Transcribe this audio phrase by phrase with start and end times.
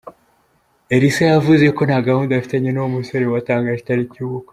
[0.95, 4.49] Elsa yavuze ko nta gahunda afitanye n’uwo musore watangaje itariki y’ubukwe.